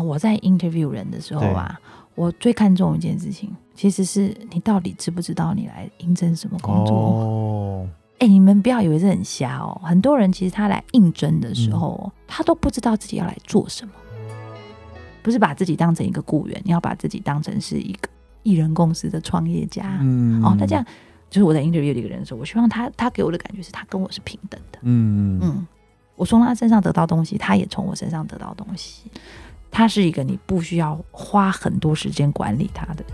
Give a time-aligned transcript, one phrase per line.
[0.00, 1.78] 啊，我在 interview 人的时候啊，
[2.14, 6.96] 我最看重一件事情，其实是你到底知不知道你来应征什么工作。
[6.96, 13.92] 哦，哎、你们不要以为是很瞎哦，很多人其实他来应征的时候，哦他都不知道自己要来做什么，
[15.22, 18.08] 不是把自己当成一个雇员，你要把自己当成是一个
[18.42, 19.98] 艺人公司的创业家。
[20.00, 20.84] 嗯哦，那这样
[21.28, 24.78] 就是我在 interview 的一个人的时候，我希望他他给我的感觉是他跟我是平等的。
[24.82, 25.66] 嗯嗯嗯，
[26.16, 29.10] 我从他身上得到东西，他也从我身上得到东西。
[29.70, 33.04] 他是一个你不需要花很多时间管理他的。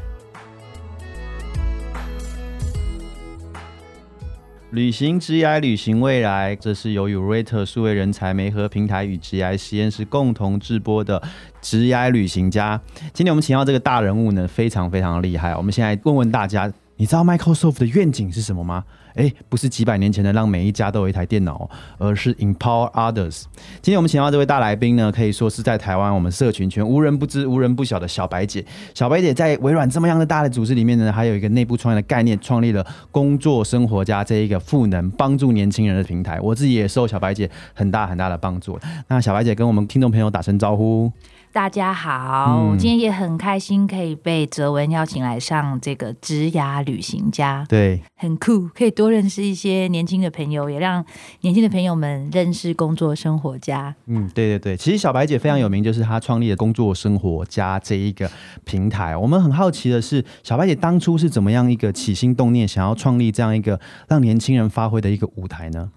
[4.71, 11.23] 旅行职涯，旅行未来，这是由 Urate 数位人才媒合平台与职涯实验室共同制播的
[11.63, 12.79] 职涯旅行家。
[13.15, 15.55] 今天我们请到这个大人物呢，非常非常厉害。
[15.57, 18.85] 我们现在问问大家，你知道 Microsoft 的愿景是什么吗？
[19.17, 23.45] 哎，不是几百年前的让每一家都有一台电脑，而是 Empower Others。
[23.81, 28.65] 今天我们请到这位大来宾呢，可以说是在台湾我们社群圈无人不知、无人不晓的小白姐。
[28.95, 36.39] 小白姐在微软这么样的大的组织里面呢，还有一个内部创业的概念，创立了工作生活家这一个赋能帮助年轻人的平台。
[36.41, 38.79] 我自己也受小白姐很大很大的帮助。
[39.09, 41.11] 那小白姐跟我们听众朋友打声招呼。
[41.53, 51.03] 大家好，嗯今天也很开心可以被哲文邀请来上这个职涯旅行家，对，很酷，可以多认识一些年轻的朋友，也让
[51.41, 53.95] 年轻的朋友们认识工作生活家。
[54.07, 58.31] 嗯，对对对，其实小白姐非常有名，就是她创立的工作生活家这一个
[58.65, 59.17] 平台。
[59.17, 65.91] 我们很好奇的是，小白姐当初是怎么样一个起心动念，想要创立这样一个让年轻人发挥的一个舞台呢？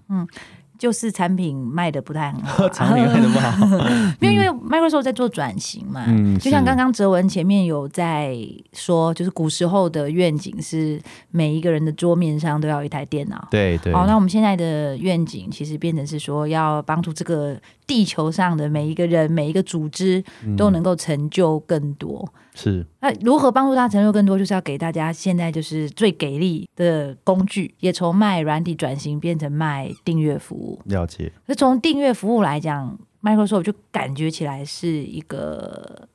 [0.80, 3.66] 就是产品卖的不太很好啊， 场里卖的不好，
[4.18, 8.34] 因为，因为 Microsoft 在做转型嘛，嗯就像是刚刚哲文前面有在
[8.72, 10.98] 说，就是古时候的愿景是
[11.30, 13.46] 每一个人的桌面上都要有一台电脑。
[13.50, 20.56] 对对，好，那我们现在的愿景其实变成是说，要帮助这个地球上的每一个人、每一个组织嗯。
[20.56, 22.26] 都能够成就更多。
[22.62, 30.80] 是那如何帮助他承受更多，就是要给大家现在就是最给力的工具，也从卖软体转型变成卖订阅服务。
[30.84, 36.08] 了解，那从订阅服务来讲，Microsoft 就感觉起来是一个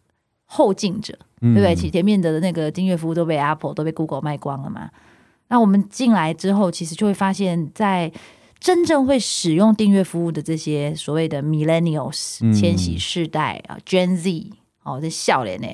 [0.45, 1.75] 后进者，对对不对？
[1.75, 4.89] 其前面的那个订阅服务都被 Apple 都被 Google 卖光了嘛。
[5.47, 8.11] 那我们进来之后，其实就会发现，在
[8.59, 14.51] 真正会使用订阅服务的这些所谓的 Millennials 嗯千禧世代啊、Gen Z
[14.83, 15.67] 哦，这笑脸呢，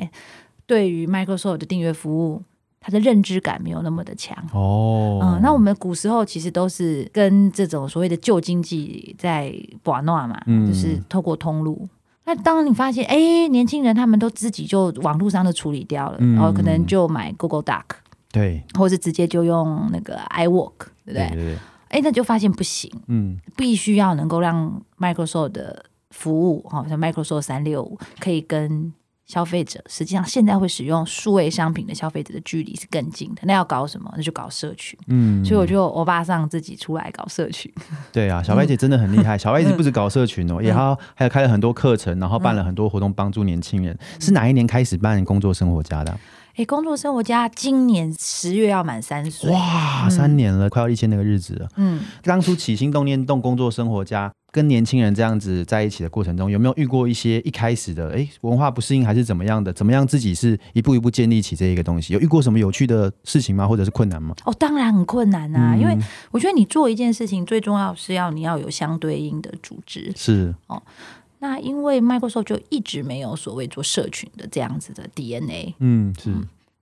[0.72, 2.42] 对于 Microsoft 的订阅服务，
[2.80, 4.34] 他的认知感没有那么的强。
[4.54, 11.86] 哦，嗯，那我们古时候其实都是跟这种所谓的旧经济在把诺嘛，嗯就是透过通路。
[12.24, 17.84] 那当你发现，哎、年轻人他们都自己就网络上就处理掉了，嗯然后可能就买 Google Doc，
[18.32, 20.72] 对或是直接就用那个 iWork，
[21.06, 21.28] 对不对？
[21.28, 21.58] 对对对，
[21.90, 28.94] 哎、那就发现不行，嗯必须要能够让 Microsoft 的服务，哈，像 Microsoft 三六五，可以跟
[29.32, 33.42] 消费者，实际上现在会使用数位商品的消费者的距离是更近的。
[33.44, 34.12] 那要搞什么？
[34.18, 35.00] 那就搞社群。
[35.08, 37.72] 嗯，所以我就欧巴桑自己出来搞社群。
[38.12, 39.38] 对啊，小白姐真的很厉害。
[39.38, 43.98] 小白姐不止搞社群嗯哦，也还还有开了很多课程，然后办了很多活动帮助年轻人。
[44.20, 46.20] 是哪一年开始办工作生活家的啊？
[46.56, 51.68] 哎，工作生活家今年十月要满三岁，哇，三年了，快要一千那个日子了。
[51.78, 59.72] 嗯，当初起心动念动工作生活家，跟年轻人这样子在一起的过程中，有没有遇过一些一开始的哎文化不适应，还是怎么样的？
[59.72, 62.14] 怎么样自己是一步一步建立起这一个东西？
[62.14, 63.66] 有遇过什么有趣的事情吗？
[63.66, 64.36] 或者是困难吗？
[64.44, 65.98] 哦，当然很困难啊，嗯因为
[66.32, 70.12] 我觉得你做一件事情，最重要是要你要有相对应的组织。
[70.18, 70.54] 是
[71.42, 76.32] 那因为 Microsoft 就一直没有所谓做社群的这样子的 DNA，嗯是。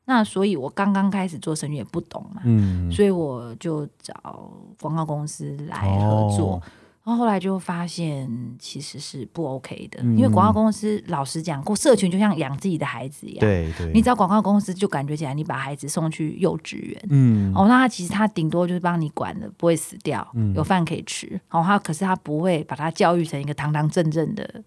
[0.05, 2.91] 那所以我刚刚开始做生意也不懂嘛，嗯。
[2.91, 6.55] 所以我就找广告公司来合作。
[6.55, 6.61] 哦
[7.09, 13.39] 然后后来就发现其实是不 OK 的，嗯因为广告公司老实讲过，社群就像养自己的孩子一样。
[13.39, 17.01] 对对，你找广告公司就感觉起来，你把孩子送去幼稚园。
[17.09, 21.25] 嗯哦，那他其实他顶多就是帮你管的，不会死掉，嗯有饭可以吃。
[21.49, 24.63] 哦，他可是他不会把他教育成一个堂堂正正的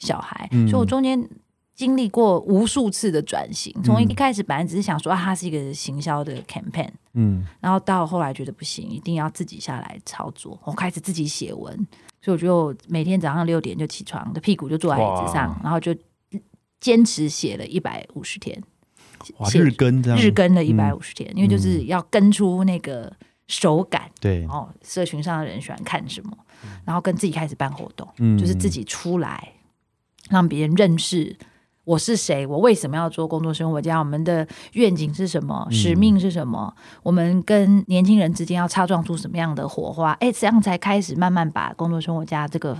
[0.00, 0.48] 小孩。
[0.50, 1.28] 嗯所以我中间
[1.78, 7.46] 经历过无数次的转型，从一开始本来只是想说啊，它是一个行销的 campaign，嗯。
[7.60, 10.60] 然后到后来觉得不行，一定要自己下来操作。
[10.64, 11.72] 我开始自己写文，
[12.20, 15.94] 所以我就每天早上六点就起床，的屁股就坐在椅子上，然后就
[16.80, 18.60] 坚持写了一百五十天，
[19.54, 20.18] 日更这样。
[20.18, 23.12] 日更了一嗯百五十天，因为就是要跟出那个
[23.46, 24.10] 手感。
[24.18, 24.44] 对。
[24.46, 26.36] 哦，社群上的人喜欢看什么，
[26.84, 28.36] 然后跟自己开始办活动，嗯。
[28.36, 29.52] 就是自己出来，
[30.28, 31.36] 让别人认识
[31.88, 35.72] 我是谁，我为什么要做工作生活家，我们的愿景是什么，嗯。
[35.72, 36.70] 使命是什么，
[37.02, 42.76] 我们跟年轻人之间要擦撞出什么样的火花，哎，这样才开始慢慢把工作生活家这个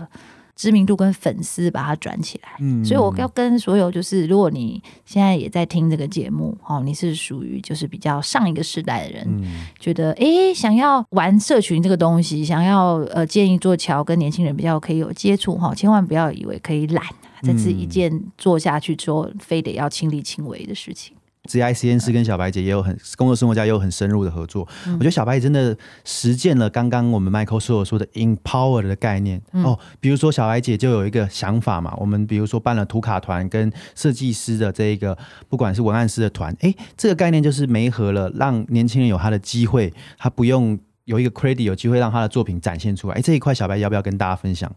[0.54, 2.50] 知名度跟粉丝把它转起来。
[2.60, 2.84] 嗯。
[2.84, 9.68] 所以我要跟所有就是，如果你现在也在听这个节目，哦，你是属于就是比较上一个时代的人，嗯。
[9.80, 17.02] 觉得诶想要玩社群这个东西，想要呃建议做桥跟年轻人比较可以有接触哈，千万不要以为可以懒，
[17.42, 21.14] 这是一件做下去之后非得要亲力亲为的事情。
[21.44, 24.68] 职业实验室跟小白姐也有很工作生活家也有很深入的合作。
[24.84, 25.74] 我觉得小白姐真的
[26.04, 29.78] 实践了刚刚我们 Michael 所有说的 empower 的概念、哦。
[29.98, 35.16] 比如说小白姐就有一个想法嘛，我们比如说办了图卡团跟设计师的这一个，
[35.48, 43.14] 不管是文案师的团，诶，这个概念就是媒合了，让年轻人有他的机会，他不用有一个 credit，有机会让他的作品展现出来。
[43.14, 44.70] 哎，这一块小白要不要跟大家分享？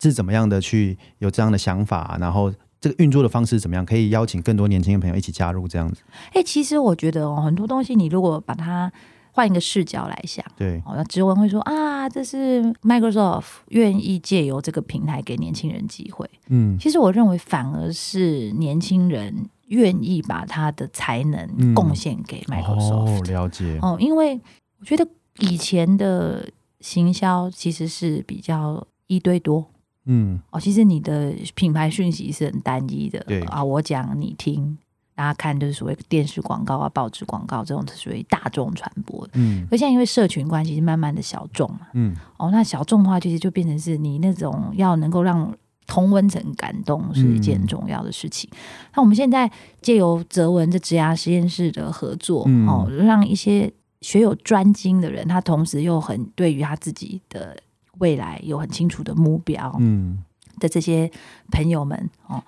[0.00, 3.84] 是怎么样的去有这样的想法，然后这个运作的方式怎么样？
[3.84, 6.02] 可以邀请更多年轻的朋友一起加入这样子。
[6.32, 8.90] 哎、其实我觉得哦，很多东西你如果把它
[9.32, 10.44] 换一个视角来想。
[10.56, 16.28] 对，哦，那职文会说啊，这是 Microsoft 愿意借由这个平台给年轻人机会。
[16.48, 24.40] 嗯其实我认为反而是年轻人愿意把他的才嗯能贡献给 Microsoft 哦，了解，哦因为
[24.80, 25.06] 我觉得
[25.38, 26.48] 以前的
[26.80, 29.64] 行销其实是比较一对多
[30.10, 34.76] 嗯哦，其实你的品牌讯息是很单一的，对啊，我讲你听，
[35.14, 39.32] 大家看就是所谓电视广告啊、报纸广告这种是属于大众传播的。
[39.34, 45.54] 嗯而现在因为社群关系，慢慢的小众嘛，嗯哦，那小众的话，其实就变成是你那种要能够让
[45.86, 48.48] 同温层感动是一件很重要的事情。
[48.94, 57.56] 那我们现在借由泽文这职涯实验室的合作，嗯哦，让一些学有专精的人，他同时又很对于他自己的
[58.00, 60.22] 未来有很清楚的目标嗯。
[60.58, 61.10] 的这些
[61.50, 62.44] 朋友们，哦，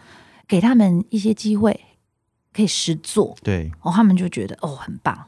[0.47, 1.81] 给他们一些机会
[2.53, 5.19] 可以实做，对，哦，他们就觉得哦很棒。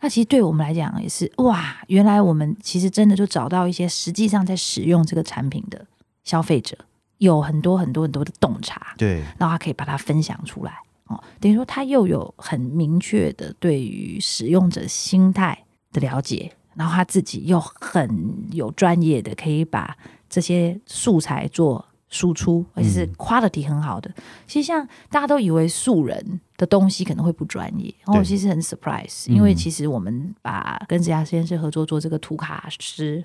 [0.00, 5.84] 那其实对我们来讲也是哇，原来我们其实真的就找到一些实际上在使用这个产品的
[6.24, 6.74] 消费者，
[7.18, 10.72] 有很多很多很多的洞察，对，然后他可以把它分享出来
[11.08, 19.96] 哦，等于说他又有很明确的对于使用者心态的了解，然后他自己又很有专业的可以把
[20.28, 24.10] 这些素材做输出，而且是 quality 很好的。
[24.46, 33.24] 其实像大家都以为素人的东西可能会不专业，然后我其实很 surprise，嗯因为其实我们把跟这家实验室合作做这个图卡师。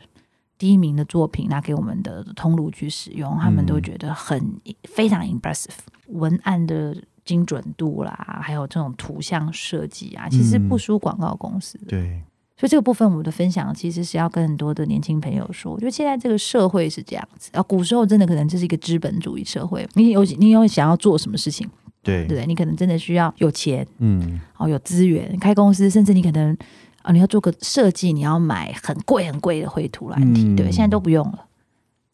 [0.59, 5.69] 第一名的作品拿给我们的通路去使用，他们都觉得很非常 impressive，
[6.07, 11.85] 文案的精准度啦，还有这种图像设计啊，其实不输广告公司的。
[11.85, 12.23] 对，
[12.57, 21.69] 所以这个部分我的分享其实是要跟很多的年轻朋友说，我觉得现在这个社会是这样子啊，古时候真的可能这是一个资本主义社会，你有你有想要做什么事情，
[22.01, 22.45] 对对？
[22.48, 26.57] 你可能真的需要有钱嗯，哦，有资源，开公司，甚至你可能
[27.04, 31.45] 啊，你要做个设计，你要买很贵很贵的绘图软体，嗯对，现在都不用了。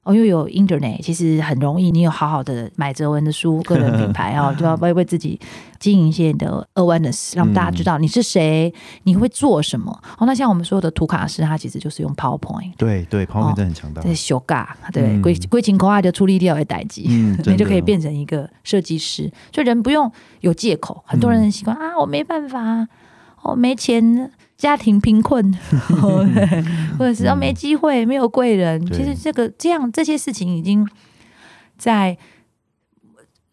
[0.04, 5.40] 哦，因为有 Internet，其实很容易，你有好好的买哲文的书，个人品牌 哦，就要为为自己
[5.80, 8.74] 经营一些你的 awareness，让大家知道你是谁，
[9.04, 9.92] 你会做什么。
[10.18, 17.06] 哦，那像我们所有的图卡师，他其实就是用 PowerPoint，对对，旁边真的很强大，对修改，对，嗯规规情口化就处理掉的代际。
[17.10, 20.12] 嗯， 你就可以变成一个设计师，就人不用
[20.42, 21.02] 有借口。
[21.06, 22.86] 很多人很习惯、啊，我没办法，
[23.44, 25.46] 我没钱，家庭贫困，
[26.02, 26.26] 哦
[26.98, 28.86] 或者是哦没机会，没有贵人。
[28.88, 30.88] 其实这个这样这些事情已经
[31.78, 32.18] 在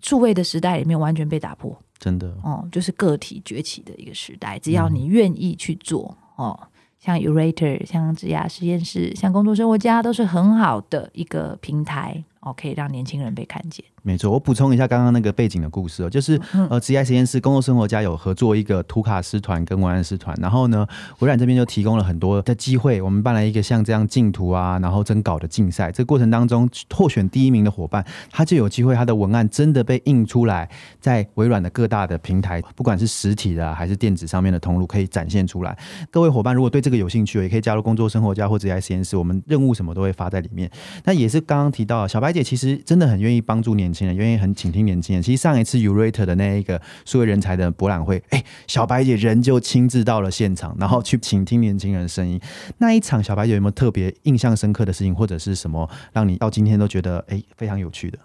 [0.01, 1.77] 数位的时代里面完全被打破。
[1.99, 6.59] 真的，哦，就是个体崛起的一个时代，只要你愿意去做哦。
[6.99, 13.85] 像 Urator、像职涯实验室、像工作生活家，都是很好的一个平台哦，可以让年轻人被看见。
[14.03, 20.87] 没错，我补充一下刚刚那个背景的故事哦，就是嗯呃，职业实验室工作生活家有合作一个图卡师团跟文案师团，然后呢，
[21.19, 30.67] 微软这边就提供了很多的机会，我们办了一个像这样竞图啊，然后征稿的竞赛，这个过程当中获选第一名的伙伴，他就有机会他的文案真的被印出来，
[30.99, 35.77] 在微软的各大的平台，不管是实体的、啊、还是电子上面的通路，可以展现出来。
[36.11, 40.71] 各位伙伴如果对这个有兴趣，也可以加入工作生活家或职业实验室，我们任务什么都会发在里面。
[41.05, 45.23] 那也是刚刚提到，小白姐其实真的很愿意帮助年轻人，愿意很倾听年轻人。
[45.23, 52.41] 其实上一次 Urate 的那一个数位人才的博览会，哎，小白姐人就亲自到了现场，然后去倾听年轻人的声音。
[52.79, 58.19] 那一场，小白姐有没有特别印象深刻的事情，或者是什么让你到今天都觉得哎非常有趣的？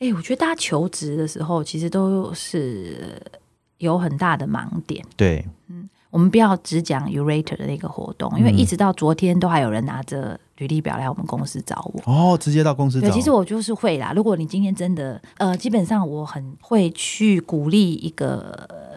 [0.00, 3.22] 哎、我觉得大家求职的时候，其实都是
[3.78, 5.02] 有很大的盲点。
[5.16, 5.46] 对，
[6.14, 12.00] 我们不要只讲 Urator 的那个活动，因为嗯一直到昨天都还有人拿着履历表来我们公司找我。
[12.04, 13.08] 哦，直接到公司找。
[13.08, 14.12] 对，其实我就是会啦。
[14.14, 18.94] 如果你今天真的，呃，基本上我很会去鼓励一个、呃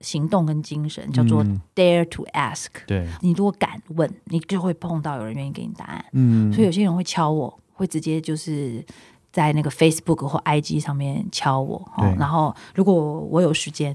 [0.00, 2.68] 行动跟精神，叫做嗯 dare to ask。
[2.86, 6.04] 对，你如果敢问，你就会碰到有人愿意给你答案。
[6.12, 8.84] 嗯，所以有些人会敲我，会直接就是
[9.32, 13.92] 在那个 Facebook 或 IG 上面敲我，哦对，然后如果我有时间。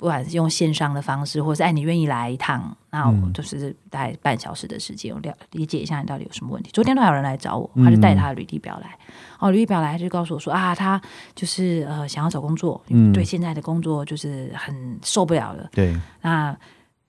[0.00, 3.30] 不管是用线上的方式，或是哎，你愿意来一趟，那我嗯。
[3.34, 6.70] 就是大概半小时的时间，我了理解一下你到底有什么问题。
[6.72, 8.98] 昨天都还有人来找我，他就带他的履历表来，
[9.38, 10.98] 哦，履历表来他就告诉我说啊，他
[11.34, 13.12] 就是呃想要找工作，嗯。
[13.12, 15.68] 对现在的工作就是很受不了了。
[15.70, 16.56] 对，那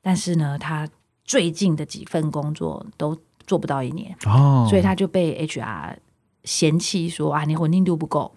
[0.02, 0.86] 但是呢，他
[1.24, 3.18] 最近的几份工作都
[3.48, 5.96] 做不到一年，哦，所以他就被 HR
[6.44, 8.36] 嫌弃说啊，你稳定度不够，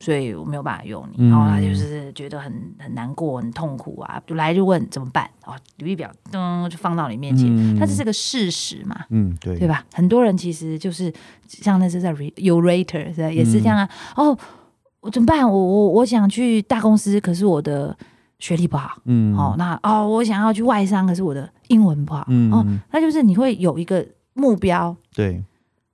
[0.00, 1.16] 所以我没有办法用你。
[1.18, 8.96] 嗯然后他就是觉得很很难过、很痛苦啊，就来就问怎么办哦，履历表噔就放到你面前，嗯它这是个事实嘛。
[9.10, 9.84] 嗯，对，对吧？
[9.92, 11.12] 很多人其实就是
[11.46, 13.88] 像那是在 re- Urator 是吧也是这样啊。
[14.16, 14.38] 嗯哦，
[15.00, 15.48] 我怎么办？
[15.50, 17.96] 我我我想去大公司，可是我的
[18.38, 19.00] 学历不好。
[19.04, 22.24] 嗯，哦，那哦，我想要去外商，可是我的英文不好。
[22.28, 25.42] 嗯哦，那就是你会有一个目标，对，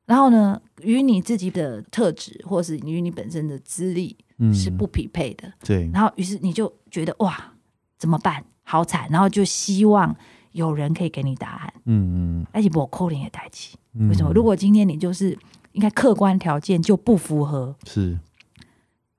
[0.06, 5.52] 然后呢，与你自己的特质，或是与你本身的资历嗯，是不匹配的。
[5.64, 7.52] 对，然后，于是你就觉得哇，
[7.98, 8.44] 怎么办？
[8.62, 9.08] 好惨！
[9.10, 10.14] 然后就希望
[10.52, 13.76] 有人可以给你答案，嗯嗯而且我扣零也代起。
[13.94, 14.32] 嗯，为什么？
[14.32, 15.38] 如果今天你就是
[15.72, 18.18] 应该客观条件就不符合是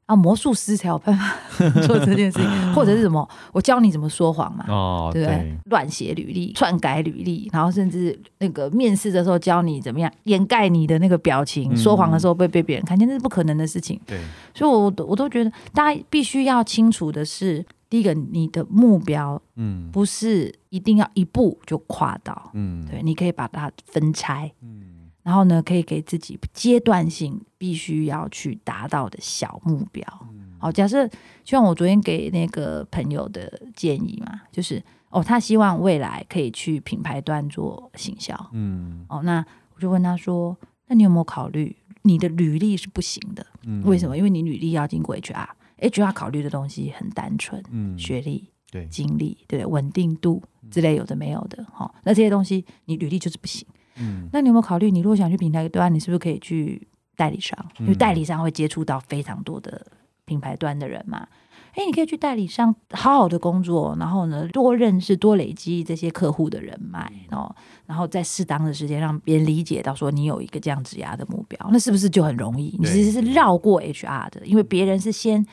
[0.05, 1.35] 啊，魔术师才有办法
[1.87, 3.27] 做这件事情， 或者是什么？
[3.51, 4.63] 我教你怎么说谎嘛。
[4.67, 5.57] 哦，对不对？
[5.65, 13.99] 乱写履历、篡改履历，然后甚至那个面试的时候教你怎么样掩盖你的那个表情，嗯说谎的时候被被别人看见，那是不可能的事情。
[14.05, 14.19] 对，
[14.53, 24.81] 所以我，我我都觉得大家必须要清楚的是，第一个，你的目标嗯不是一定要一步就跨到，嗯，对，你可以把它分拆，嗯
[25.25, 30.05] 然后呢，可以给自己阶段性必须要去达到的小目标。
[30.31, 31.13] 嗯好，假设就
[31.43, 38.33] 像我昨天给那个朋友的建议嘛，就是哦，他希望未来可以去品牌端做行销。
[38.53, 39.43] 嗯哦，那
[39.75, 40.55] 我就问他说
[40.87, 43.45] ：“那你有没有考虑你的履历是不行的？
[43.63, 44.15] 嗯，为什么？
[44.15, 50.41] 因为你履历要经过 HR，HR 考虑的东西很单纯，嗯，学历、对，经历，对稳定度
[50.71, 51.65] 之类有的没有的。
[51.77, 53.67] 哦、那这些东西你履历就是不行。
[53.99, 57.57] 嗯那你有没有考虑，你如果想去平台端，你是不是可以去代理商？
[57.79, 59.85] 因为嗯代理商会接触到非常多的
[60.25, 61.27] 品牌端的人嘛。
[61.73, 67.53] 哎，你可以去代理商好好的工作，然后呢，多认识、多累积这些客户的人脉，然后，
[67.85, 72.77] 然后在适当的时间让别人理解到说你有一个这样子压的目标，那是不是就很容易？
[72.79, 75.45] 你其实是绕过 HR 的，因为别人是先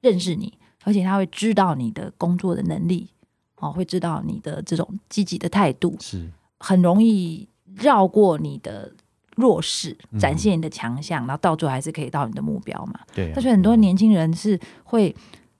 [0.00, 3.10] 认识你，而且他会知道你的工作的能力，
[3.56, 8.92] 哦，会知道你的这种积极的态度，是，很容易绕过你的
[9.36, 13.00] 弱势，嗯展现你的强项，然后到最后还是可以到你的目标嘛。
[13.14, 15.14] 对啊，但是很多年轻人是会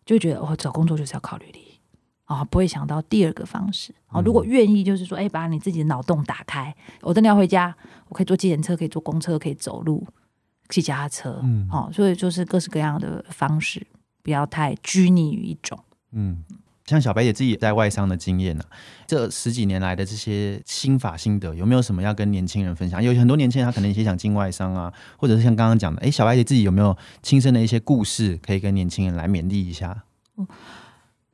[0.05, 1.63] 就觉得哦，找工作就是要考履历
[2.27, 4.23] 啊、不会想到第二个方式哦。
[4.23, 7.77] 如果愿意，就是说，哎，把你自己的脑洞打开，我真的要回家，
[8.09, 10.07] 我可以坐计程车，可以坐公车，可以走路，
[10.71, 13.87] 骑脚踏车，嗯哦，所以就是各式各样的方式，
[14.23, 15.79] 不要太拘泥于一种。
[16.13, 16.43] 嗯，
[16.87, 18.65] 像小白姐自己在外商的经验呢、
[19.07, 23.03] 这十几年来的这些心法心得，有没有什么要跟年轻人分享？
[23.03, 30.05] 有很多年轻人他可能也想进外商啊，或者是像刚刚讲的，哎，小白姐自己有没有亲身的一些故事可以跟年轻人来勉励一下？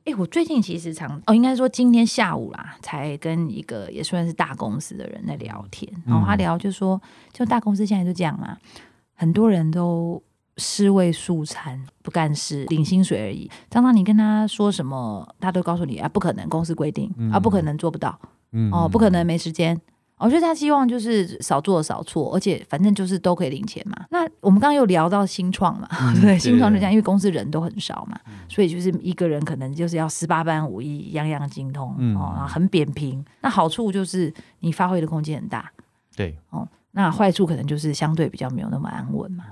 [0.03, 6.99] 哎、我最近其实常哦，应该说今天下午啦，才跟一个也算是大公司的人在聊天，然后他聊就说，
[7.31, 8.57] 就大公司现在就这样嘛，
[9.13, 10.21] 很多人都
[10.57, 13.49] 尸位素餐，不干事，领薪水而已。
[13.69, 18.19] 常常你跟他说什么，他都告诉你啊，不可能，公司规定啊，不可能做不到
[18.51, 19.79] 嗯哦，不可能没时间。
[20.17, 24.05] 我觉得他希望就是少做少错，而且反正就是都可以领钱嘛。
[24.11, 33.25] 那我们刚刚又聊到新创嘛，对，对新创就这样，因为公司人都很少嘛，所以就是一个人可能就是要十八般武艺，样样精通、嗯哦，然后很扁平。
[33.41, 35.71] 那好处就是你发挥的空间很大
[36.15, 39.45] 对，哦，那坏处可能就是相对比较没有那么安稳嘛。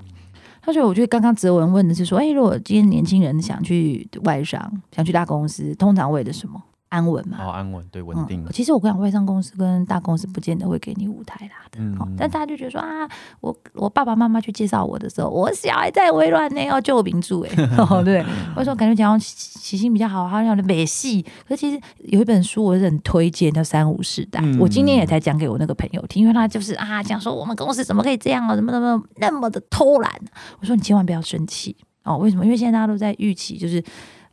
[0.62, 6.62] 他说我觉得刚刚泽文问的是说，哎，如果今天年轻人想去外商，想去大公司，通常为了什么？
[6.90, 11.78] 安稳嘛，好安稳，对，稳定嗯。，其实我跟你讲，外商公司跟大公司不见得会给你舞台啦的。
[11.80, 13.08] 嗯哦，但大家就觉得说啊，
[13.40, 18.22] 我我爸爸妈妈去介绍我的时候，我小孩在微软呢，要救我名著哎， 哦对，
[18.54, 21.22] 或者说感觉讲起心比较好，好像有点美系。
[21.46, 30.12] 可是其实有一本书我是很推荐，叫《三五世代》，嗯我今天也才讲给我那个朋友听，因为他就是啊讲说我们公司怎么可以这样啊，怎么怎么那么的偷懒。
[30.60, 32.44] 我说你千万不要生气哦，为什么？
[32.44, 33.80] 因为现在大家都在预期就是。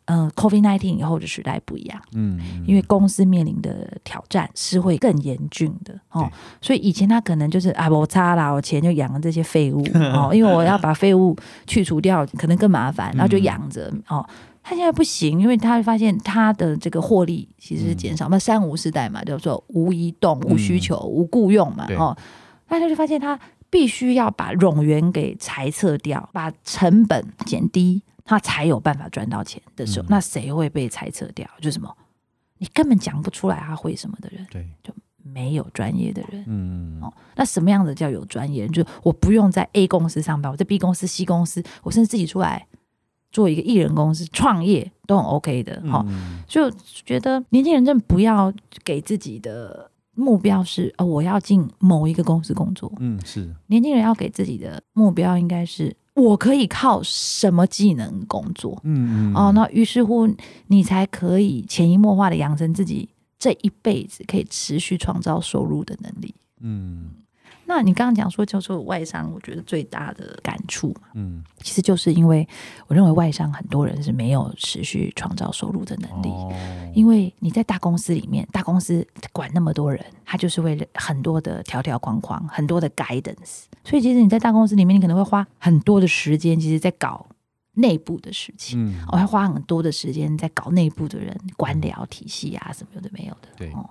[0.07, 6.29] 嗯，COVID nineteen 以后的时代不一样，嗯，因为公司面临的挑战是会更严峻的哦，
[6.61, 11.35] 所以以前他可能就是啊，我差啦，我钱就养了这些废物 哦，因为我要把废物
[11.65, 14.27] 去除掉，可能更麻烦，然后就养着哦。
[14.69, 18.27] 他现在不行，因为他会发现他的这个获利其实是减少。
[18.27, 22.17] 那、三无时代嘛，叫做无移动、无需求、无雇用嘛，哦，
[22.67, 31.49] 那他就发现他必须要把冗员给裁撤掉，把成本减低，他才有办法赚到钱的时候，嗯那谁会被猜测掉？
[31.57, 31.91] 就是什么？
[32.59, 34.93] 你根本讲不出来他会什么的人，对，就
[35.23, 36.43] 没有专业的人。
[36.47, 38.71] 嗯哦，那什么样的叫有专业人？
[38.71, 42.67] 就是我不用在 A 公司上班，我在 B 公司、C 公司，我甚至自己出来
[43.31, 45.81] 做一个艺人公司创业都很 OK 的。
[45.83, 48.51] 哈、嗯就觉得年轻人真的不要
[48.83, 58.79] 给自己的目标是呃我要进某一个公司工作，嗯是，年轻人要给自己的目标应该是我可以靠什么技能工作。
[58.83, 60.27] 嗯嗯哦，那于是乎
[60.65, 63.07] 你才可以潜移默化的养成自己
[63.37, 66.33] 这一辈子可以持续创造收入的能力。
[66.59, 67.11] 嗯
[67.69, 72.47] 那你刚刚讲说叫做外商，我觉得最大的感触，嗯其实就是因为
[72.87, 76.29] 我认为外商很多人是没有持续创造收入的能力。
[76.29, 76.53] 哦
[76.95, 83.65] 因为你在大公司里面，大公司管那么多人，他就是为了很多的条条框框，很多的 guidance。
[83.83, 87.27] 所以其实你在大公司里面，你可能会花很多的时间，其实在搞
[87.73, 88.83] 内部的事情。
[88.83, 93.49] 嗯我还花很多的时间在搞内部的人官僚体系啊，什么有的没有的。
[93.55, 93.87] 对哦，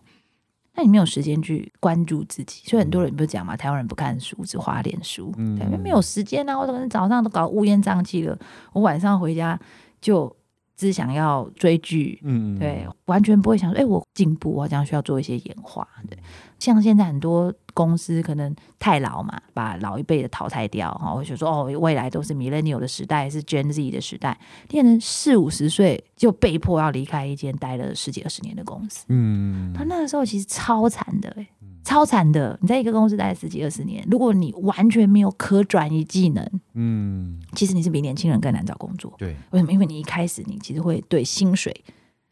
[0.76, 6.59] 那你没有时间去关注自己，所以很多人不是讲嘛，台湾人不看书，只花脸书，嗯对，因为没有时间啊。
[6.59, 8.38] 我可能早上都搞乌烟瘴气了，
[8.75, 9.59] 我晚上回家
[10.02, 10.36] 就
[10.76, 15.87] 只想要追剧，嗯对，完全不会想说，哎、我进步，我好像需要做一些演化。
[16.09, 16.18] 对，
[16.59, 29.06] 像现在很多公司可能太老嘛，把老一辈的淘汰掉，哈，或者说哦，未来都是 millennial 的时代，是 Gen Z 的时代，变成四五十岁就被迫要离开一间待了十几二十年的公司。
[29.09, 31.47] 嗯他那个时候其实超惨的、欸，
[31.87, 32.59] 超惨的。
[32.61, 39.14] 你在一个公司待了十几二十年，如果你完全没有可转移技能，嗯其实你是比年轻人更难找工作。
[39.16, 39.73] 对为什么？
[39.73, 41.73] 因为你一开始你其实会对薪水、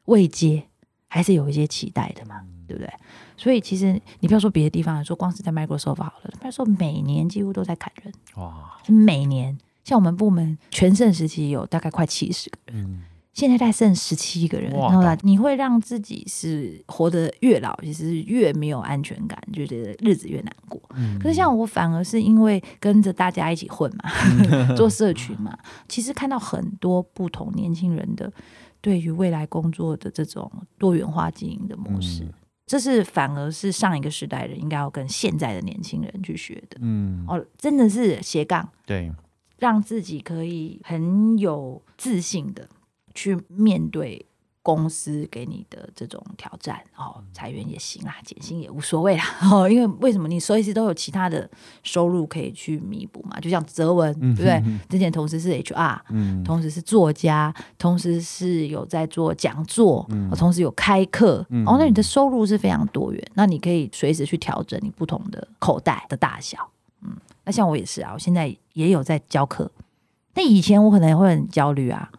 [0.06, 0.64] 未接
[1.06, 2.92] 还是有一些期待的嘛，对不对？
[3.37, 13.02] 所以其实你不要说别的地方，说光是在 Microsoft 好了，Microsoft 每年几乎都在砍人，哇每年像我们部门全盛时期有大概快七十个人，嗯
[13.34, 20.80] 现在大概剩十七个人，然后呢，你会让自己是活得越老，其实越没有安全感，就觉得日子越难过。
[20.94, 24.09] 嗯可是像我反而是因为跟着大家一起混嘛，
[24.76, 28.32] 做社群嘛，其实看到很多不同年轻人的
[28.80, 32.32] 对于未来工作的这种多元化经营的模式，嗯
[32.66, 36.78] 这是反而是上一个时代人应该要跟现在的年轻人去学的。
[36.80, 39.12] 嗯哦，真的是斜杠，对
[39.59, 42.66] 让自己可以很有自信的
[43.14, 44.24] 去面对
[44.62, 49.22] 公司给你的这种挑战哦，裁员也行啦，减薪也无所谓啦
[49.53, 51.48] 哦，因为为什么你随时都有其他的
[51.83, 53.38] 收入可以去弥补嘛？
[53.40, 54.62] 就像泽文，对不对？
[54.88, 66.70] 之前同时是 HR，嗯同时是作家，同时是有在做讲座，同时有开课，嗯哦，那你的收入是非常多元，那你可以随时去调整你不同的口袋的大小。
[67.03, 69.70] 嗯，那像我也是啊，我现在也有在教课，
[70.33, 72.11] 那以前我可能会很焦虑啊，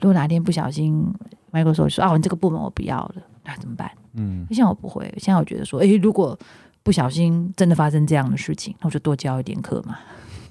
[0.00, 1.06] 如果哪天不小心
[1.52, 3.90] Microsoft 说啊，你这个部门我不要了，那怎么办？
[4.14, 6.38] 嗯现在我不会，现在我觉得说，诶，如果
[6.82, 9.98] 不小心真的发生这样的事情，那我就多教一点课嘛。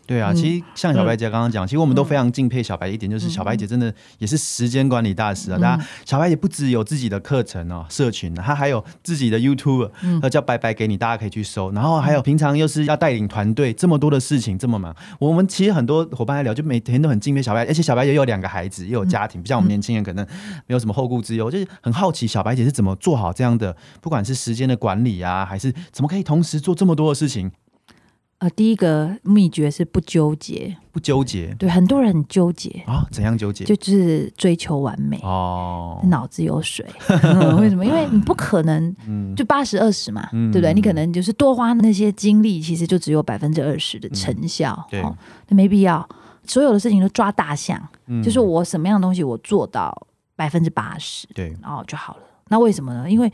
[0.09, 0.35] 对啊，嗯。
[0.35, 3.29] 其实像小白姐刚刚讲，其实我们都非常敬佩小白一点，就是嗯。
[3.29, 5.59] 小白姐真的也是时间管理大师啊。
[5.59, 10.19] 大家小白姐不只有自己的课程哦，社群，她还有自己的 YouTube，嗯。
[10.23, 11.71] 呃叫白白给你，大家可以去搜。
[11.73, 20.25] 然后还有平常又是要带领团队，这么多的事情这么忙，我们其实很多伙伴在聊，就每天都很敬佩小白，而且小白也有两个孩子，也有家庭，不像我们年轻人可能
[20.65, 27.51] 没有什么后顾之忧，就是很好奇小白姐是怎么做好这样的，不管是时间的管理啊，还是怎么可以同时做这么多的事情，
[28.39, 33.05] 呃，第一个秘诀是不纠结，不纠结对，很多人很纠结，啊？
[33.11, 33.65] 怎样纠结？
[33.65, 36.85] 就是追求完美，哦，脑子有水。
[37.21, 37.85] 嗯为什么？
[37.85, 40.73] 因为你不可能 嗯就八十二十嘛，嗯对不对？
[40.73, 44.71] 你可能就是多花那些精力，其实就只有百分之二十的成效，
[45.03, 45.13] 哦，
[45.49, 46.07] 那没必要。
[46.47, 52.21] 所有的事情都抓大象，嗯就是我什么样的东西我做到百分之八十，对，然后就好了。
[52.47, 53.11] 那为什么呢？
[53.11, 53.29] 因为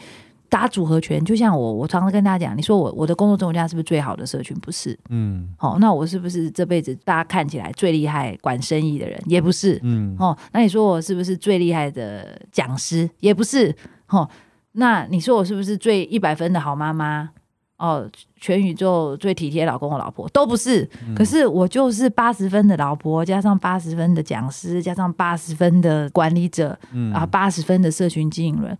[0.50, 4.56] 打组合拳，就像我，我常常跟大家讲，你说我我的工作中家是不是最好的社群？
[4.60, 4.98] 不是。
[5.10, 9.22] 嗯哦，那我是不是这辈子大家看起来最厉害管生意的人？
[9.26, 9.80] 也不是。
[9.84, 13.10] 嗯哦，那你说我是不是最厉害的讲师？
[13.20, 13.76] 也不是。
[14.10, 14.30] 哦，
[14.74, 17.30] 那你说我是不是最一百分的好妈妈？
[17.78, 20.90] 哦，全宇宙最体贴老公的老婆都不是。
[21.14, 28.78] 可是我就是八十分的老婆，加上八十分的讲师，加上八十分的管理者，嗯啊，八十分的社群经营人，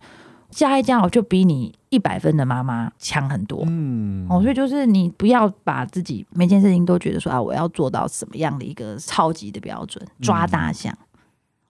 [0.50, 3.64] 加一加，我就比你一百分的妈妈强很多。
[3.66, 10.96] 嗯哦，所以就是你不要把自己每件事情都觉得说啊，我要做到什么样的一个超级的标准，抓大象。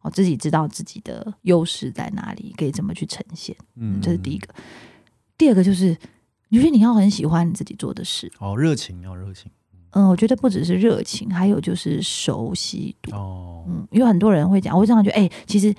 [0.03, 4.55] 哦，自己知道自己的优势在哪里，可以怎么去呈现，嗯，这是第一个。
[5.37, 5.97] 第二个就是，
[6.51, 9.51] 你觉得你要很喜欢你自己做的事，哦，热情要热情，
[9.91, 13.17] 嗯，我觉得不只是热情，还有就是熟悉度。
[13.17, 15.75] 哦，嗯，因为很多人会讲，我会这样觉得，哎、其实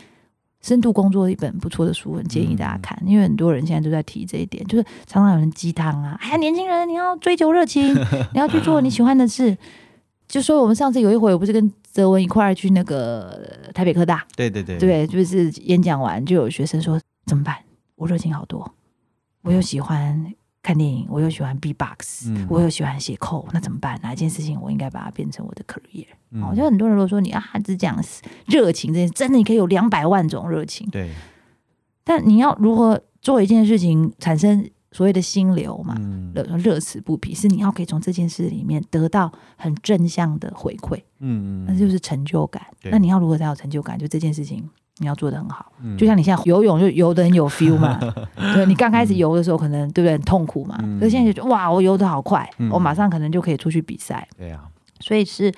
[0.61, 7.93] 深度工作一本不错的书，很建议大家看，因为很多人现在都在提这一点，就是常常有人鸡汤啊，哎呀，年轻人你要追求热情，
[8.33, 9.57] 你要去做你喜欢的事。
[10.27, 13.39] 就说我们上次有一回，我不是跟泽文一块儿去那个
[13.73, 17.55] 台北科大，对对对，对，就是演讲完就有学生说怎么办？
[17.95, 18.69] 我热情好多，
[19.43, 20.33] 我又喜欢
[20.67, 23.97] 看电影，我又喜欢 B-box，、嗯我又喜欢写扣，那怎么办？
[24.03, 26.05] 哪一件事情我应该把它变成我的 career？、
[26.45, 27.97] 我觉得很多人都说你啊，只讲
[28.47, 31.09] 热情这件事，真的你可以有两百万种热情，对，
[32.03, 35.95] 但你要如何做一件事情产生所谓的心流嘛？
[35.99, 42.61] 嗯乐乐此不疲，是你要可以从这件事里面得到很正向的回馈，嗯嗯那就是成就感。
[42.91, 43.97] 那你要如何才有成就感？
[43.97, 45.71] 就这件事情你要做的很好。
[45.81, 45.97] 嗯。
[45.97, 47.99] 就像你现在游泳就游的很有 feel 嘛，
[48.53, 50.13] 对你刚开始游的时候可能对不对？
[50.13, 50.99] 很痛苦嘛，嗯。
[50.99, 52.69] 可是现在就觉得哇我游的好快，嗯。
[52.71, 54.63] 我马上可能就可以出去比赛，对啊，
[54.99, 55.53] 所以是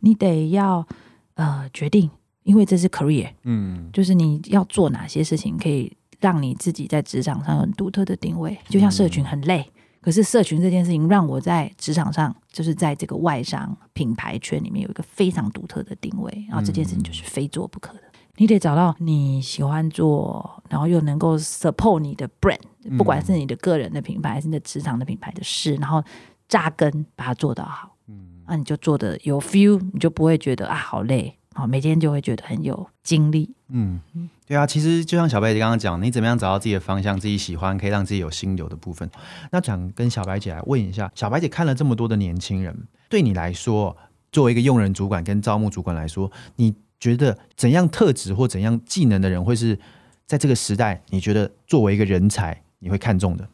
[0.00, 0.86] 你得要
[1.34, 2.10] 呃决定，
[2.42, 3.88] 因为这是 career，嗯。
[3.92, 9.68] 就是你要做哪些事情可以让你自己在职场上有很独特的定位，就像社群很累。
[10.00, 18.00] 可是社群这件事情让我在职场上，就是在这个外商品牌圈里面有一个非常独特的定位，然后这件事情就是非做不可的。
[18.42, 22.58] 你得找到你喜欢做，然后又能够 support 你的 brand，
[22.98, 26.02] 不管是你的个人的品牌，还是你的职场的品牌的事，然后
[26.48, 27.94] 扎根把它做到好。
[28.08, 33.54] 嗯那你就做的有 feel，你就不会觉得啊好累，好每天就会觉得很有精力。
[33.68, 34.00] 嗯，
[34.44, 39.08] 对啊，其实就像小白姐刚刚讲，你怎么样找到自己的方向，自己喜欢，可以让自己有心流的部分。
[39.52, 42.76] 那想跟小白姐来问一下，小白姐看了这么多的年轻人，
[43.08, 43.96] 对你来说，
[44.32, 49.76] 作为一个用人主管跟招募主管来说，你觉得怎样特质或怎样技能的人会是
[50.24, 53.48] 在这个时代，你觉得作为一个人才你会看重的？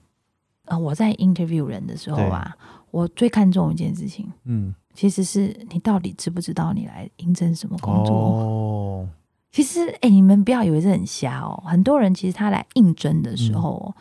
[0.67, 2.55] 呃，我在 interview 人的时候啊，
[2.91, 8.15] 我最看重一件事情，嗯，其实是你到底知不知道你来应征什么工作。
[8.15, 9.09] 哦，
[9.51, 11.63] 其实，哎、你们不要以为是很瞎哦。
[11.65, 13.97] 很多人其实他来应征的时候哦、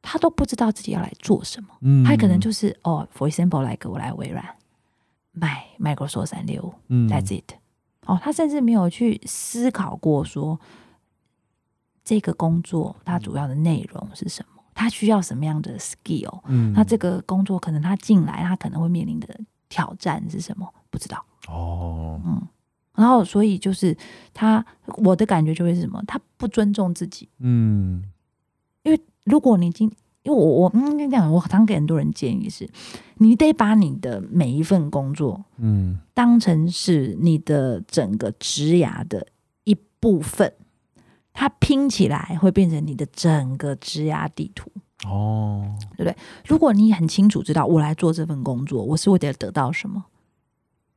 [0.00, 1.68] 他都不知道自己要来做什么。
[1.82, 4.42] 嗯他可能就是哦，for example，来个我来微软
[5.32, 7.52] 卖 Microsoft 三六五嗯，that's it。
[8.06, 10.58] 哦，他甚至没有去思考过说
[12.04, 16.40] 这个工作它主要的内容是什么，他需要什么样的 skill。
[16.46, 19.28] 嗯那这个工作可能他进来，他可能会面临的
[19.68, 20.72] 挑战是什么？
[20.90, 21.24] 不知道。
[21.48, 22.40] 哦，嗯，
[22.94, 23.96] 然后所以就是
[24.32, 24.64] 他，
[24.98, 26.02] 我的感觉就会是什么？
[26.06, 27.28] 他不尊重自己。
[27.38, 28.04] 嗯
[28.84, 29.90] 因为如果你今，
[30.26, 32.68] 因为我我嗯跟你讲，我常给很多人建议是，
[33.18, 39.24] 你得把你的每一份工作嗯当成是你的整个职涯的
[39.62, 40.52] 一部分，
[41.32, 44.68] 它拼起来会变成你的整个职涯地图。
[45.04, 50.02] 哦，对不对如果你很清楚知道我来做这份工作，我是为了得到什么，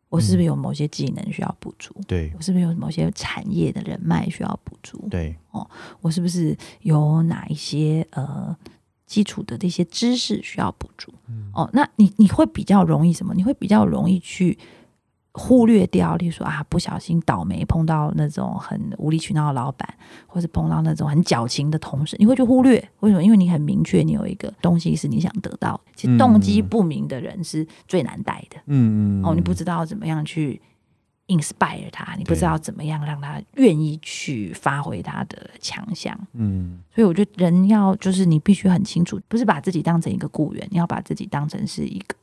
[0.10, 1.94] 我是不是有某些技能需要补足？
[2.08, 5.06] 对我是不是有某些产业的人脉需要补足？
[5.12, 5.70] 对，哦
[6.02, 8.56] 我是不是有哪一些呃
[9.10, 11.12] 基础的这些知识需要补足？
[11.28, 13.34] 嗯哦，那你你会比较容易什么？
[13.34, 14.56] 你会比较容易去
[15.32, 19.91] 忽略掉，例如说啊，不小心倒霉碰到那种很无理取闹的老板，
[20.28, 22.76] 或是碰到那种很矫情的同事，你会去忽略。
[23.00, 23.24] 为什么？
[23.24, 25.80] 因为你很明确，你有一个东西是你想得到。
[25.95, 28.58] 其实动机不明的人是最难带的。
[28.67, 30.62] 嗯嗯，哦，你不知道怎么样去
[31.30, 36.13] inspire 他，你不知道怎么样让他愿意去发挥他的强项。
[36.34, 42.15] 嗯所以我觉得人要就是你必须很清楚，不是把自己当成一个雇员，你要把自己当成是一个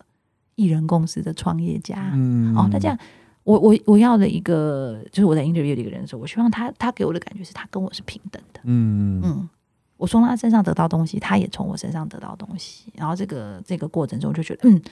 [0.56, 2.10] 艺人公司的创业家。
[2.12, 2.98] 嗯哦，那这样。
[3.44, 9.48] 我我我要的一个，就是我在 interview 的一个人的时候，我希望他他给我的感觉是他跟我是平等的，嗯嗯嗯，
[9.96, 14.82] 我从他身上得到东西，他也从我身上得到东西，然后这个这个过程中，就觉得，嗯，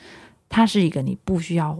[0.49, 1.77] 他是一个你不需要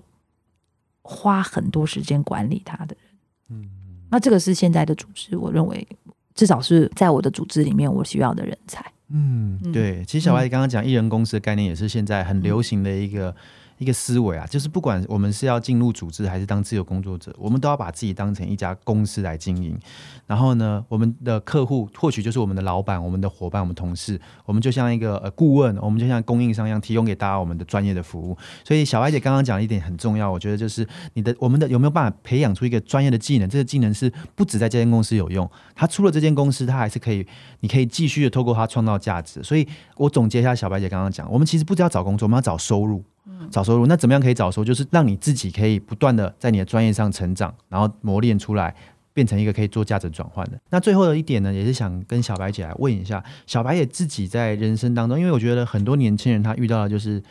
[1.05, 3.11] 花很多时间管理他的人。
[3.51, 3.71] 嗯
[4.11, 5.87] 那这个是现在的组织，我认为
[6.35, 8.85] 至少是在我的组织里面我需要的人才。
[9.09, 13.35] 嗯，嗯对，其实小白刚刚讲艺人公司的概念，也是现在很流行的一个、
[13.79, 19.79] 一个思维啊，就是不管我们是要进入组织还是当自由工作者，我们都要把自己当成一家公司来经营。
[20.27, 28.37] 然后呢，我们的客户或许就是我们的老板、我们的伙伴、我们同事，我们就像一个呃顾问，我们就像供应商一样，提供给大家我们的专业的服务。
[28.65, 33.49] 所以小白姐刚刚讲的一点很重要，我觉得就是你的我们的有没有办法培养出一个专业的技能？
[33.49, 37.27] 这个技能是不止在这间公司有用，它出了这间公司，它还是可以，
[37.61, 39.43] 你可以继续的透过它创造价值。
[39.43, 43.05] 所以我总结一下，小白姐刚刚讲，我们其实不只要找工作，我们要找收入。
[43.51, 44.65] 找收入，那怎么样可以找收入？
[44.65, 48.75] 就是让你自己可以不断的在你的专业上成长，然后磨练出来，
[49.13, 50.59] 变成一个可以做价值转换的。
[50.71, 57.23] 那最后的一点呢，也是想跟小白姐来问一下，小白姐自己在人生当中，因为我觉得很多年轻人他遇到的就是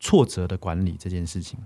[0.00, 1.58] 挫折的管理这件事情。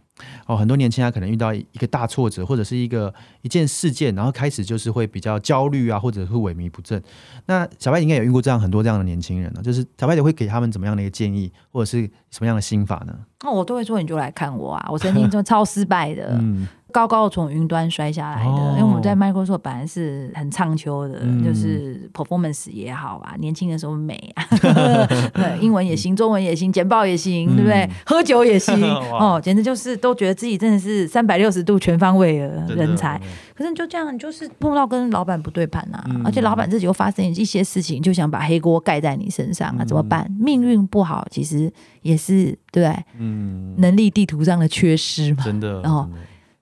[0.47, 7.03] 哦，很多年轻人可能遇到一个大挫折，或者是一个一件事件，然后开始就是会比较焦虑啊，或者是萎靡不振。
[7.47, 13.19] 那小白应该有遇过这样很多这样的年轻人呢，就是小白姐会给他们怎么样的一个建议，或者是什么样的心法呢？
[13.43, 14.89] 那我都会说，你就来看我啊！
[14.91, 16.39] 我曾经就超失败的。
[16.41, 18.75] 嗯高高的从云端摔下来的，哦。
[18.77, 21.43] 因为我们在 Microsoft 本来是很畅秋的，嗯。
[21.43, 24.45] 就是 performance 也好啊，年轻的时候美啊，
[25.35, 27.83] 对，英文也行，中文也行，简报也行，对不对？
[27.85, 27.91] 嗯？
[28.07, 33.21] 喝酒也行，哦，简直就是都觉得自己真的是三百六十度全方位的人才。
[33.55, 36.23] 可是你就这样，你就是碰到跟老板不对盘啊，嗯。
[36.25, 40.31] 而且老板自己又发生一些事情，就想把黑锅盖在你身上啊，怎么办？
[40.39, 43.05] 命运不好，其实也是对不对？
[43.19, 45.43] 嗯，能力地图上的缺失嘛。
[45.45, 46.09] 真的，然后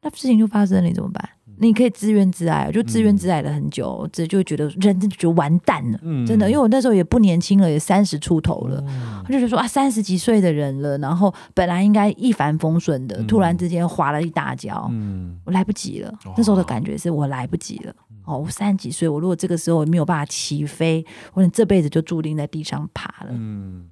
[0.03, 1.29] 那事情就发生了，你怎么办？
[1.63, 16.11] 你可以自怨自艾，就自怨自艾了很久，这就觉得人真的觉得完蛋了，嗯真的，因为我那时候也不年轻了，也三十出头了，哦我就觉得说啊，三十几岁的人了，然后本来应该一帆风顺的，嗯突然之间滑了一大跤，嗯我来不及了。
[16.35, 17.95] 那时候的感觉是我来不及了。
[18.25, 23.33] 哦，我三十几岁，我如果这个时候没有办法起飞，我这辈子就注定在地上爬了。
[23.33, 23.91] 嗯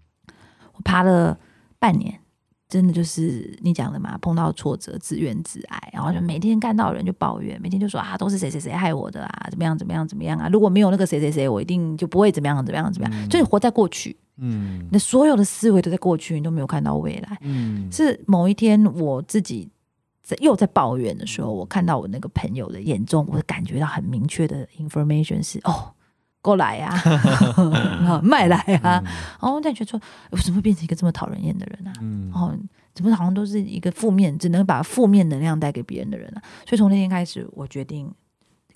[0.73, 1.37] 我爬了
[1.79, 2.19] 半年，
[2.69, 17.39] 真的就是你讲的嘛，碰到挫折，自怨自艾，然后就每天看到人就抱怨，每天就说啊，都是谁谁谁害我的啊，怎么样怎么样怎么样啊，如果没有那个谁谁谁，我一定就不会怎么样怎么样怎么样，就是活在过去，嗯你的所有的思维都在过去，你都没有看到未来。
[17.41, 19.71] 嗯是某一天我自己
[20.23, 25.95] 在又在抱怨的时候，我看到我那个朋友的眼中，我感觉到很明确的 information 是哦。
[26.41, 26.89] 过来呀、
[28.07, 29.03] 啊， 卖来啊！
[29.03, 31.93] 然后我才觉得说，我怎么会变成一个这么讨人厌的人啊？
[32.01, 32.57] 嗯哦，
[32.95, 36.43] 怎么好像都是一个负面，只能把负面能量带给别人的人啊？
[36.67, 38.13] 所以从那天开始，我决定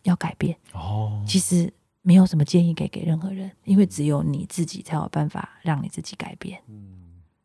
[0.03, 0.57] 要改变。
[0.72, 1.72] 哦其实
[2.03, 6.61] 没有什么建议给给任何人，因为只有你自己才有办法让你自己改变，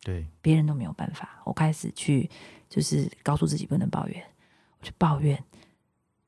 [0.03, 1.29] 对别人都没有办法。
[1.45, 2.27] 我开始去
[2.67, 4.23] 就是告诉自己不能抱怨，
[4.79, 5.41] 我去抱怨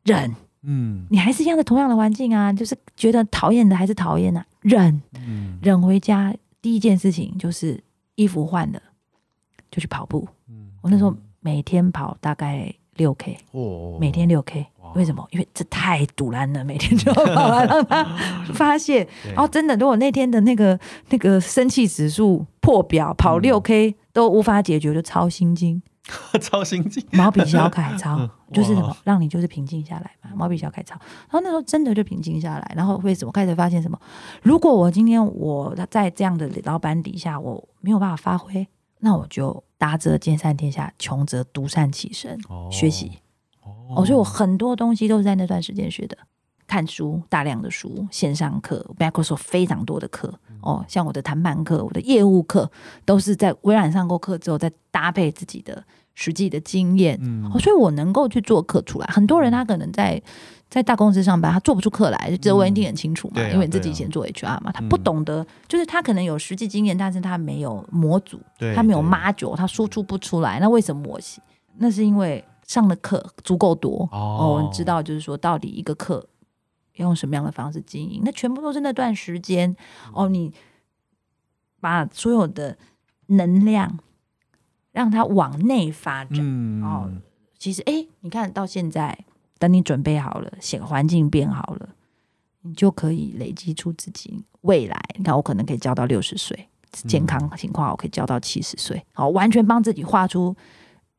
[0.04, 7.82] 忍，嗯你还是一样的同样的环境啊，就是觉得讨厌的还是讨厌啊，忍嗯忍回家第一件事情就是
[8.16, 8.82] 衣服换了
[9.72, 10.28] 就去跑步。
[10.50, 15.26] 嗯我那时候每天跑大概六 K，哦每天六 K，为什么？
[15.32, 18.04] 因为这太堵然了，每天就要跑完让他
[18.54, 19.06] 发泄。
[19.24, 20.78] 对然后真的，如果那天的那个
[21.10, 25.82] 那个生气指数破表，跑嗯六 K 都无法解决，就超心经。
[26.42, 30.32] 超心境毛笔小楷抄嗯就是什么，让你就是平静下来嘛。
[30.36, 34.00] 毛笔小楷抄，然后那时候真的就平静下来，然后为什么开始发现什么？
[34.42, 38.68] 如果我今天我在这样的老板底下，我没有办法发挥，
[39.00, 42.40] 那我就达则兼善天下，穷则独善其身。
[42.72, 43.20] 学习
[43.96, 46.18] 哦，所以我很多东西都是在那段时间学的。
[46.66, 52.72] 看书，大量的书，线上课，Microsoft 非常多的课哦，像我的谈判课、我的业务课，
[53.06, 55.84] 都是在微软上过课之后，再搭配自己的
[56.22, 57.50] 实际的经验，嗯。
[57.54, 59.08] 哦，所以我能够去做课出来。
[59.08, 60.22] 很多人他可能在
[60.70, 68.38] 在大公司上班，他做不出课来，这我一定很清楚嘛，因为你自己以前做 HR 嘛，他不懂得，就是他可能有实际经验，但是他没有模组，
[68.76, 69.10] 他没有对。
[69.10, 70.60] module，他输出不出来。
[70.60, 71.42] 那为什么我喜？
[71.78, 74.10] 那是因为上的课足够多。
[74.12, 74.56] 哦。
[74.56, 76.28] 我们知道就是说到底一个课
[76.96, 79.74] 要用什么样的方式经营，那全部都是那段时间。
[80.14, 80.54] 哦，你
[81.80, 82.78] 把所有的
[83.28, 83.98] 能量
[84.92, 86.38] 让它往内发展。
[86.40, 87.12] 嗯哦
[87.58, 89.26] 其实，哎，你看到现在，
[89.58, 91.90] 等你准备好了，显环境变好了，
[92.62, 94.98] 你就可以累积出自己未来。
[95.18, 100.56] 你看，我可能可以教到六十岁，健康情况我可以教到七十岁，好，完全帮自己画出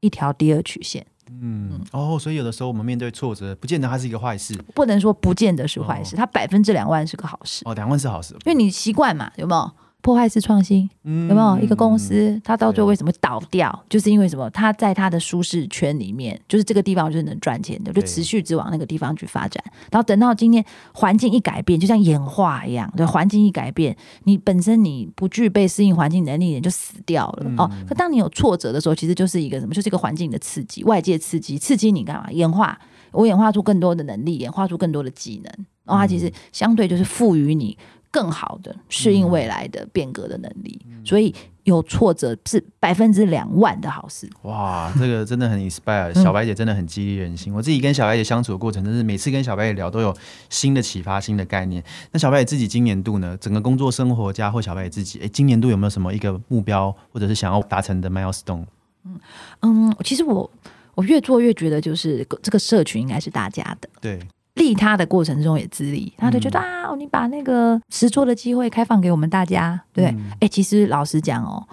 [0.01, 1.07] 一条第二曲线。
[1.31, 9.71] 嗯哦，所以有的时候我们面对挫折，不见得它是一个坏事不能说不见得是坏事，它百分之两万是个好事，哦，两万是好事，因为你习惯嘛，有没有？
[10.03, 11.59] 破坏式创新有有没有？
[11.61, 14.49] 一个公司它到最后为什么倒掉，就是因为什么？
[14.51, 19.63] 它在它的舒适圈里面，就是这个地方就是能赚钱的，就持续只往那个地方去发展。
[19.91, 27.71] 然后等到今天环境一改变，就像演化一样，对，环境一改变，你本身你不具备适应环境能力，你就死掉了、嗯哦。
[27.89, 29.75] 可当你有挫折的时候，其实就是一个什么？
[29.75, 32.31] 就是一个环境的刺激，外界刺激，刺激你干嘛？
[32.33, 32.79] 演化。
[33.13, 35.53] 我演化出更多的能力，演化出更多的技能，
[35.85, 37.77] 然后它其实相对就是赋予你
[38.11, 40.81] 更好的适应未来的变革的能力。
[41.05, 44.29] 所以有挫折是百分之两万的好事。
[44.43, 47.55] 哇，这个真的很 inspire，嗯小白姐真的很激励人心。
[47.55, 50.15] 我自己跟小白姐相处的过程，真是每次跟小白姐聊都有
[50.51, 51.83] 新的启发、新的概念。
[52.13, 58.65] 那小白姐自己今年度呢，整个工作生活加或小白姐自己，哎，今年度有没有什么一个目标，或者是想要达成的 milestone？
[59.05, 59.19] 嗯
[59.63, 60.51] 嗯，其实我
[60.95, 63.89] 我越做越觉得，就是这个社群应该是大家的。
[64.03, 64.19] 对，
[64.55, 71.67] 利他的过程中也自利，他就觉得、啊，你把那个实做的机会开放给我们大家，对，哎、嗯其实老实讲哦，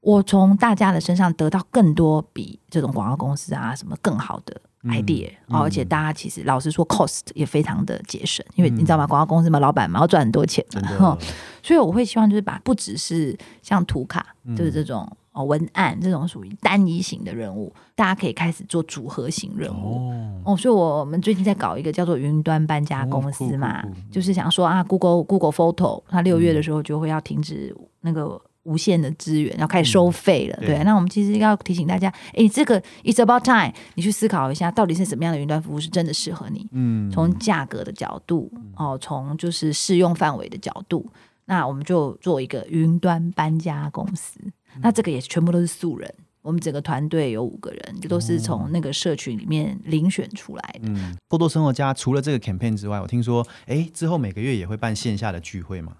[0.00, 5.56] 我从大家的身上得到更多比这种广告公司啊什么更好的嗯 idea，、嗯。
[5.56, 8.76] 哦，而且大家其实老实说，cost 也非常的节省，因为嗯。
[8.76, 9.06] 你知道吗？
[9.06, 10.64] 广告公司嘛，老板嘛要赚很多钱
[10.98, 11.16] 嘛，
[11.62, 14.54] 所以我会希望就是把不只是像图卡，嗯。
[14.56, 19.96] 就是这种哦文案这种属于单一型的任务，大家可以开始做组合型任务。
[19.96, 30.56] 哦，哦，所以我们最近在搞一个叫做云端搬家公司嘛，哦酷酷酷就是想说啊，Google Google Photo 它六月的时候就会要停止那个无限的资源，要开始收费了。
[30.58, 36.68] 对对，那我们其实要提醒大家，哎，这个 It's about time，你去思考一下，到底是什么样的云端服务是真的适合你？
[36.72, 41.06] 嗯从价格的角度，哦，从就是适用范围的角度，
[41.46, 44.38] 那我们就做一个云端搬家公司。
[44.82, 46.12] 那这个也全部都是素人，
[46.42, 50.88] 我们整个团队有五个人，都是从那个社群里面遴选出来的。
[50.88, 55.96] 嗯，多多生活家除了这个 campaign 之外，我听说，哎，之后每个月也会办线下的聚会嘛？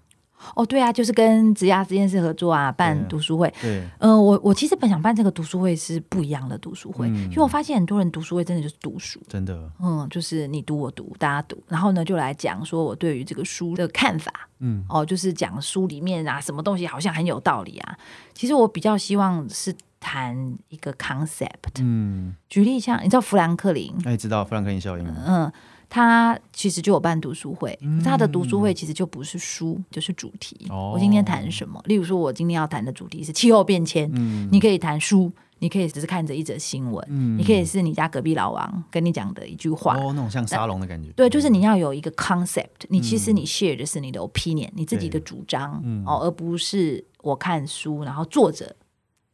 [0.55, 3.53] 哦，对啊，就是跟职涯实验室合作啊，办读书会。
[3.61, 7.23] 对，呃，我我其实本想办这个读书会是不一样的读书会，嗯。
[7.29, 14.83] 因为我发现很多人读书会真的就是读书，真的，嗯，就是你读我读，大家读，然后呢就来讲说我对于这个书的看法，嗯。
[14.89, 17.97] 哦，就是讲书里面啊什么东西好像很有道理啊。
[18.33, 25.13] 其实我比较希望是谈一个 concept，嗯，举例像你知道富兰克林，哎，知道富兰克林效应吗？
[25.27, 25.51] 嗯，
[25.93, 30.65] 他其实就有办读书会，他的读书会其实就不是书，就是主题。
[30.69, 30.91] 哦。
[30.93, 31.83] 我今天谈什么？
[31.83, 34.47] 例如说，我今天要谈的主题是气候变迁，嗯。
[34.53, 37.37] 你可以谈书，你可以只是看着一则新闻，嗯。
[37.37, 39.97] 你可以是你家隔壁老王跟你讲的一句话。
[39.97, 41.09] 哦，那种像沙龙的感觉。
[41.11, 46.05] 对，就是你要有一个 concept，你其实你 share 的是你的 opinion，你自己的主张、嗯。
[46.05, 48.73] 哦，而不是我看书，然后作者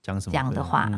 [0.02, 0.89] 讲什么讲的话，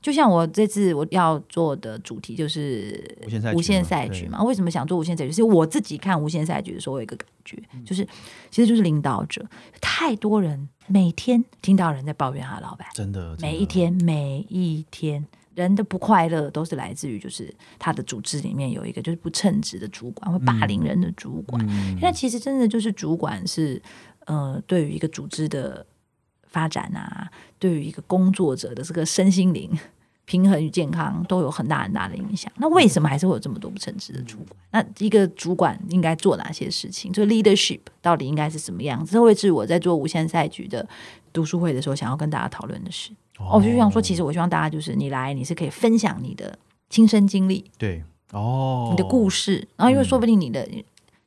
[0.00, 3.16] 就像我这次我要做的主题就是
[3.54, 4.42] 无限赛局嘛。
[4.42, 5.32] 为什么想做无限赛局？
[5.32, 8.06] 是我自己看无限赛局的时候，我有一个感觉，嗯就是
[8.50, 9.44] 其实就是领导者，
[9.80, 15.26] 太多人每天听到人在抱怨他的老板，真的，每一天每一天。
[15.54, 21.60] 人的不快乐都是来自于，就是他的组织里面有一个就是不称职的主管，会霸凌人的主管。
[21.68, 23.82] 嗯那其实真的就是主管是
[24.26, 25.84] 呃，对于一个组织的
[26.48, 29.70] 发展啊，对于一个工作者的这个身心灵
[30.24, 32.52] 平衡与健康都有很大很大的影响。
[32.56, 34.56] 那为什么还是会有这么多不称职的主管？
[34.72, 37.12] 那一个主管应该做哪些事情？
[37.12, 39.12] 就 leadership 到底应该是什么样子？
[39.12, 40.86] 这会是我在做无限赛局的
[41.32, 43.10] 读书会的时候想要跟大家讨论的事。
[43.38, 46.58] 哦，我就想说，其实我希望大家就是你来，你是可以分享你的
[46.90, 50.84] 亲身经历，对哦，你的故事，然后因为说不定你的，因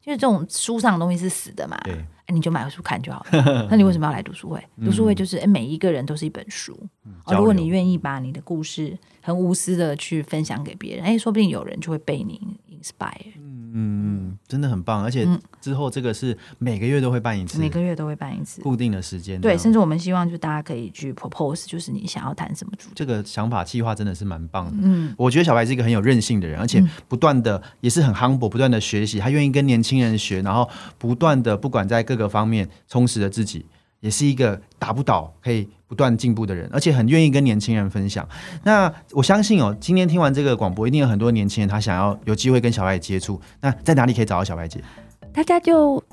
[0.07, 3.67] 为这种书上的东西是死的嘛，对，哎，你就买回书看就好了。
[3.69, 4.63] 那你为什么要来读书会？
[4.83, 6.77] 读书会就是，哎，每一个人都是一本书。
[7.25, 13.33] 哦，如果你愿意把你的故事很无私的去分享给别人，哎，说不定有人就会被你 inspire。
[13.37, 18.61] 嗯嗯，真的很棒，而且嗯之后这个是每个月都会办一次，每个月都会办一次。
[18.61, 22.93] 固定的时间，对，甚至我们希望就大家可以去 propose，就是你想要谈什么主题。
[22.95, 24.73] 这个想法计划真的是蛮棒的。
[24.81, 33.65] 嗯，我觉得小白是一个很有韧性的人，而且不断的也是很 humble，不断的学习，他愿意跟年轻人学，然后不断的不管在各个方面充实了自己，
[34.01, 38.27] 也是一个打不倒，可以不断进步的人，而且很愿意跟年轻人分享。
[38.63, 43.39] 那我相信哦，今天听完这个广播，一定有很多年轻人他想要有机会跟小白接触。
[43.61, 44.83] 那在哪里可以找到小白姐？
[45.31, 46.03] 大家就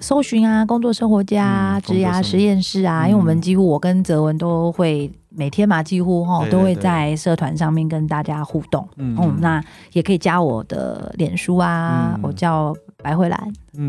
[0.00, 8.88] 搜寻啊，工作生活家、嗯职涯实验室啊，嗯因为我们几乎我跟泽文都会每天嘛，几乎哈对对都会在社团上面跟大家互动。
[8.96, 9.62] 嗯嗯，那
[9.92, 13.38] 也可以加我的脸书啊，嗯我叫白慧兰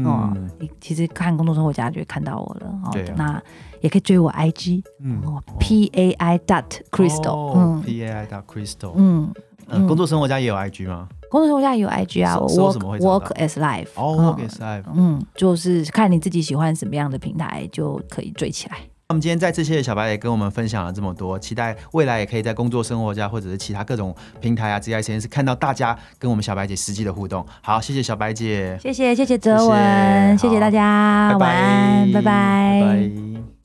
[0.06, 2.92] 哦、嗯你其实看工作生活家就会看到我了哦。
[3.16, 3.42] 那
[3.82, 9.34] 也可以追我 IG 嗯哦，P A I dot Crystal，、哦嗯 P A I dot Crystal，嗯，
[9.68, 11.08] 嗯，工作生活家也有 IG 吗？
[11.32, 14.84] 工作生活家也有 IG 啊，我 work work as life 哦嗯，Work as Life。
[14.94, 18.78] 嗯，就是看你自己喜欢什么样的平台，就可以追起来。
[19.12, 27.44] 我们今天再次谢谢小白也跟我们分享了这么多，期待未来也可以在工作生活家或者是其他各种平台啊、职业实验室看到大家跟我们小白姐实际的互动。
[27.60, 33.59] 好，谢谢小白姐，谢谢谢谢泽文，谢谢谢谢大家，拜拜晚安，拜拜拜拜。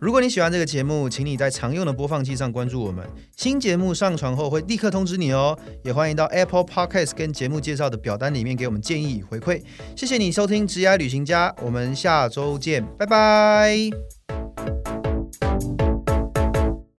[0.00, 3.04] 如果你喜欢这个节目，请你在常用的播放器上关注我们。
[3.36, 5.58] 新节目上传后会立刻通知你哦。
[5.82, 9.62] 也欢迎到 Apple Podcast 跟节目介绍的表单里面给我们建议与回馈。
[9.96, 14.97] 谢谢你收听《职涯旅行家》，我们下周见，拜拜。